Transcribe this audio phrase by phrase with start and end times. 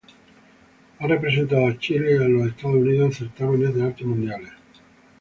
[0.97, 4.49] Ha representado a Chile y los Estados Unidos en certámenes de arte mundiales.